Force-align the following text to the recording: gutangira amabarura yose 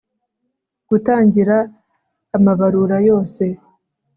gutangira 0.89 1.57
amabarura 2.35 2.97
yose 3.07 3.43